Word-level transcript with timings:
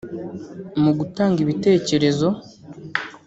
Mu 0.81 0.91
gutanga 0.99 1.37
ibitekerezo 1.45 2.27